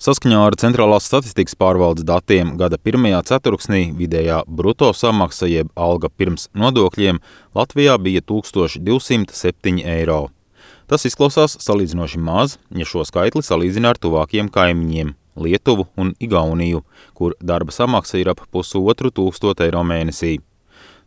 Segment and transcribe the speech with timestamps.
[0.00, 6.46] Saskaņā ar Centrālās statistikas pārvaldes datiem gada pirmajā ceturksnī vidējā bruto samaksa jeb alga pirms
[6.56, 7.18] nodokļiem
[7.52, 10.22] Latvijā bija 1207 eiro.
[10.88, 15.12] Tas izklausās salīdzinoši maz, ja šo skaitli salīdzina ar tuvākiem kaimiņiem-
[15.44, 16.80] Lietuvu un Igauniju,
[17.12, 20.38] kur darba samaksa ir ap pusotru tūkstotu eiro mēnesī.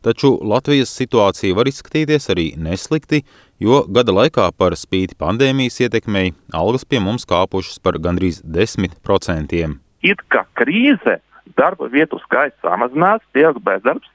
[0.04, 3.22] Taču Latvijas situācija var izskatīties arī neslikti,
[3.64, 9.62] jo gada laikā par spīti pandēmijas ietekmei algas pie mums kāpušas par gandrīz 10%.
[10.04, 11.22] It kā krīze,
[11.56, 14.10] darba vietu skaits samazinās, pieaug bezdarbs,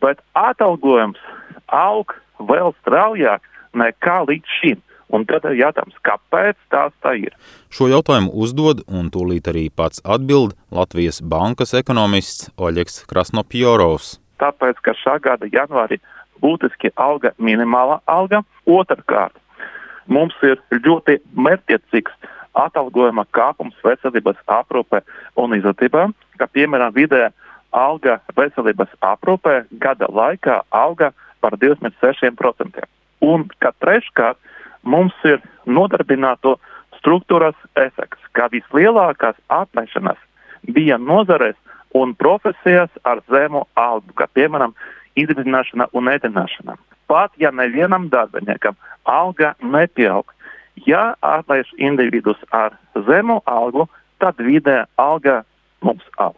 [0.00, 1.20] bet atalgojums
[1.68, 3.44] aug vēl straujāk
[3.76, 4.80] nekā līdz šim.
[5.10, 7.34] Un tad ir jautājums, kāpēc tās tā ir?
[7.68, 14.96] Šo jautājumu uzdod un tūlīt arī pats atbild Latvijas bankas ekonomists Oļegs Krasnopjorovs tāpēc, ka
[14.96, 16.00] šā gada janvārī
[16.40, 18.42] būtiski auga minimālā alga.
[18.66, 19.36] Otrakārt,
[20.06, 22.16] mums ir ļoti mērķiecīgs
[22.58, 25.02] atalgojuma kāpums veselības aprūpē
[25.38, 26.08] un izglītībā,
[26.40, 27.30] kā piemēram vidējā
[27.76, 32.82] alga veselības aprūpē gada laikā auga par 26%.
[33.20, 34.38] Un kā treškārt,
[34.82, 36.56] mums ir nodarbināto
[36.98, 40.18] struktūras efekts, kā vislielākās atlaišanas
[40.74, 41.56] bija nozarēs,
[41.94, 44.74] un profesijas ar zemu algu, kā piemēram
[45.18, 46.76] izredzināšana un ēdināšana.
[47.10, 50.30] Pat ja nevienam darbiniekam alga nepieaug,
[50.86, 53.88] ja atlaiž individus ar zemu algu,
[54.22, 55.42] tad vidē alga
[55.82, 56.36] mums aug.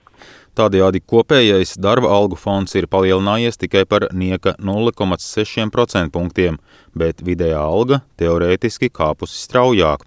[0.53, 6.59] Tādējādi kopējais darba algu fonds ir palielinājies tikai par nieka 0,6% punktiem,
[6.93, 10.05] bet vidējā alga teorētiski kāpusi straujāk.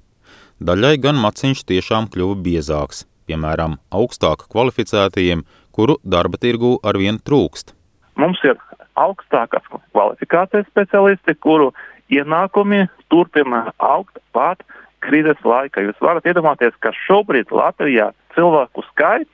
[0.62, 5.44] Daļai gan maciņš tiešām kļuva biezāks piemēram, augstāk kvalificētajiem,
[5.76, 7.74] kuru darba tirgū arvien trūkst.
[8.22, 8.56] Mums ir
[8.96, 11.72] augstākās kvalifikācijas speciālisti, kuru
[12.14, 14.64] ienākumi turpina augt pat
[15.06, 15.84] krīzes laikā.
[15.86, 19.32] Jūs varat iedomāties, ka šobrīd Latvijā cilvēku skaits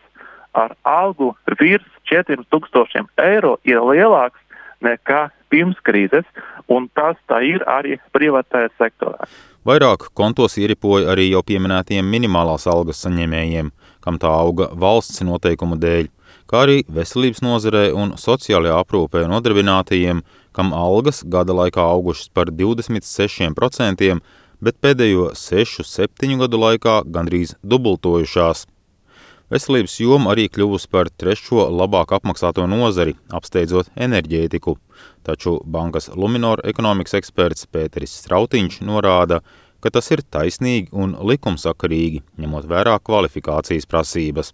[0.58, 4.40] ar algu virs 4000 eiro ir lielāks
[4.84, 6.26] nekā pirms krīzes,
[6.72, 9.30] un tas tā ir arī privātajā sektorā.
[9.62, 13.68] Vairāk kontos ieripoja arī jau pieminētiem minimālās algas saņēmējiem,
[14.02, 16.08] kam tā auga valsts noteikumu dēļ,
[16.50, 20.24] kā arī veselības nozarē un sociālajā aprūpē nodarbinātajiem,
[20.58, 24.18] kam algas gada laikā augušas par 26%,
[24.66, 28.66] bet pēdējo 6-7 gadu laikā gandrīz dubultojušās.
[29.52, 34.78] Veselības joma arī kļuvusi par trešo labāk apmaksāto nozari, apsteidzot enerģētiku.
[35.28, 39.42] Taču bankas Luminor ekonomikas eksperts Pēteris Strautiņš norāda,
[39.84, 44.54] ka tas ir taisnīgi un likumsakarīgi, ņemot vērā kvalifikācijas prasības.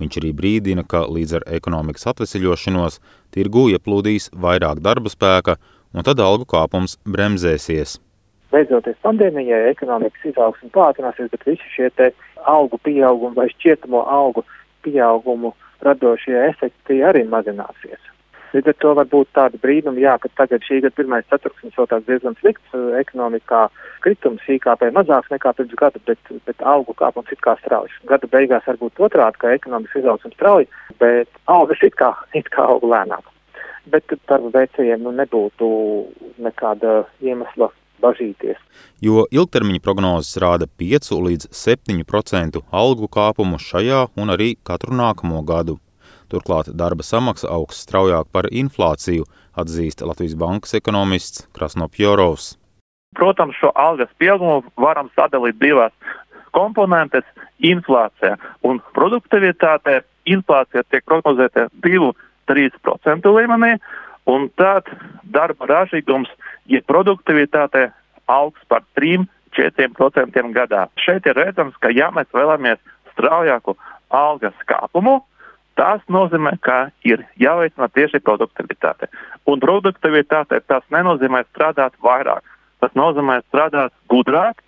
[0.00, 3.00] Viņš arī brīdina, ka līdz ar ekonomikas atvesaļošanos
[3.32, 5.56] tirgu ieplūdīs vairāk darba spēka,
[5.96, 7.96] un tad algu kāpums bremzēsies.
[8.50, 12.10] Beidzoties pandēmijai, ekonomikas izaugsme pātrināsies, bet visi šie te
[12.50, 14.42] algu pieaugumu vai šķietamo algu
[14.84, 15.52] pieaugumu
[15.86, 18.00] radošie efekti arī mazināsies.
[18.50, 21.86] Līdz ar to var būt tāda brīnuma, jā, ka tagad šī gada pirmais ceturksnis vēl
[21.92, 23.60] tāds diezgan slikts, ekonomikā
[24.02, 27.94] kritums IKP mazāks nekā pirms gada, bet, bet algu kāpums it kā strauji.
[28.10, 30.66] Gada beigās varbūt otrādi, ka ekonomikas izaugsme strauji,
[30.98, 33.30] bet algas it kā, it kā aug lēnāk.
[33.90, 35.70] Bet darba veicējiem nu, nebūtu
[36.42, 37.70] nekāda iemesla
[38.02, 38.58] bažīties.
[39.00, 45.78] Jo ilgtermiņa prognozes rāda 5 līdz 7% algu kāpumu šajā un arī katru nākamo gadu.
[46.30, 49.24] Turklāt darba samaksa augs straujāk par inflāciju,
[49.58, 52.54] atzīst Latvijas bankas ekonomists Krasnopjorovs.
[53.18, 55.92] Protams, šo algas pieaugumu varam sadalīt divās
[56.54, 57.26] komponentes-
[57.72, 60.02] inflācija un produktivitāte.
[60.26, 63.78] Inflācija tiek prognozēta 2-3% līmenī,
[64.30, 64.88] un tad
[65.34, 66.30] darba ražīgums
[66.70, 67.88] ja produktivitāte
[68.30, 70.86] augs par 3-4% gadā.
[71.02, 72.78] Šeit ir redzams, ka ja mēs vēlamies
[73.12, 73.76] straujāku
[74.14, 75.20] algas kāpumu,
[75.78, 79.10] tas nozīmē, ka ir jāveicina tieši produktivitāte.
[79.50, 82.44] Un produktivitāte tas nenozīmē strādāt vairāk.
[82.80, 84.62] Tas nozīmē strādāt gudrāk,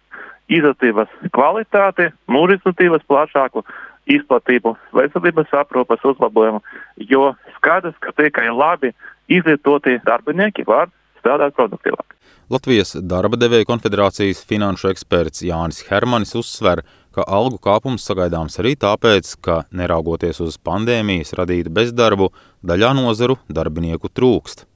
[0.52, 3.62] izglītības kvalitāti, mūža izglītības plašāku
[4.10, 6.60] izplatību, veselības aprūpas uzlabojumu,
[7.08, 7.30] jo
[7.72, 8.92] skaidrs, ka tikai labi
[9.28, 10.90] izglītoti darbinieki var
[11.20, 12.16] strādāt produktīvāk.
[12.50, 16.82] Latvijas darba devēja konfederācijas finanšu eksperts Jānis Hermanis uzsver,
[17.14, 22.28] ka algu kāpums sagaidāms arī tāpēc, ka neraugoties uz pandēmijas radītu bezdarbu,
[22.64, 24.66] daļā nozaru darbinieku trūkst.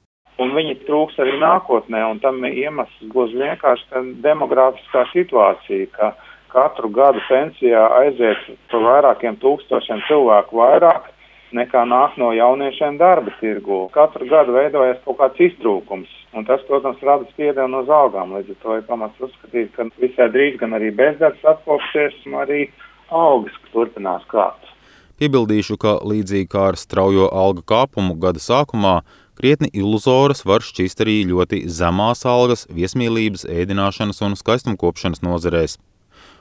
[0.41, 6.11] Un viņi trūks arī nākotnē, un tam iemesls gluži vienkārši tā demografiskā situācija, ka
[6.53, 11.09] katru gadu pensijā aiziet par vairākiem tūkstošiem cilvēku vairāk,
[11.55, 13.85] nekā nāk no jauniešiem darba tirgu.
[13.93, 18.35] Katru gadu veidojas kaut kāds iztrūkums, un tas, protams, rada spiedienu uz algām.
[18.37, 22.67] Līdz ar to ir pamats uzskatīt, ka visai drīz gan arī bezdarbs atkopsies, arī
[23.13, 24.73] algas turpinās kāpt.
[25.17, 28.99] Piebildīšu, ka līdzīgi kā ar straujo algu kāpumu gada sākumā,
[29.39, 35.79] krietni iluzoras var šķist arī ļoti zemās algas viesmīlības, ēdināšanas un skaistumkopšanas nozarēs.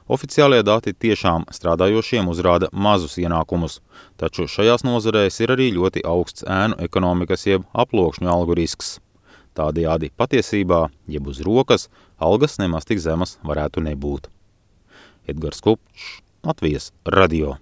[0.07, 3.81] Oficiālie dati tiešām strādājošiem uzrāda mazus ienākumus,
[4.15, 9.01] taču šajās nozarēs ir arī ļoti augsts ēnu ekonomikas jeb aploksņu algu risks.
[9.59, 11.89] Tādējādi patiesībā, jeb uz rokas,
[12.23, 14.31] algas nemaz tik zemas varētu nebūt.
[15.27, 17.57] Edgars Kupčs, Latvijas radio.